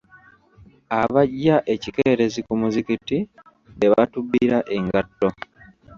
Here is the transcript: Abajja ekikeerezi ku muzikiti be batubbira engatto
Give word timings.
Abajja 1.01 1.55
ekikeerezi 1.73 2.39
ku 2.47 2.53
muzikiti 2.61 3.17
be 3.77 3.87
batubbira 3.93 4.57
engatto 4.75 5.27